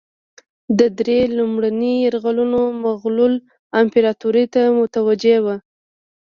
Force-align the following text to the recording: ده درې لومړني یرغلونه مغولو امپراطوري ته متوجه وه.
ده 0.77 0.87
درې 0.99 1.19
لومړني 1.37 1.93
یرغلونه 2.05 2.59
مغولو 2.83 3.27
امپراطوري 3.79 4.45
ته 4.53 4.61
متوجه 4.79 5.37
وه. 5.45 5.55